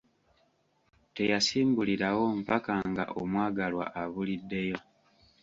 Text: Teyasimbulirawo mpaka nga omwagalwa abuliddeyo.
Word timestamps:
Teyasimbulirawo 1.15 2.25
mpaka 2.41 2.73
nga 2.91 3.03
omwagalwa 3.19 3.85
abuliddeyo. 4.01 4.79